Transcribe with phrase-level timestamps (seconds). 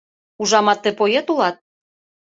[0.41, 1.55] Ужамат, тый поэт улат?